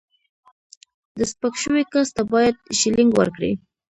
د 1.17 1.19
سپک 1.31 1.53
شوي 1.63 1.83
کس 1.93 2.07
ته 2.15 2.23
باید 2.33 2.55
شیلینګ 2.79 3.11
ورکړي. 3.15 3.51